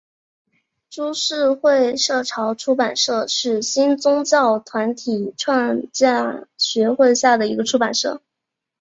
[0.89, 8.19] 株式会社潮出版社是新宗教团体创价学会下的一个出版社。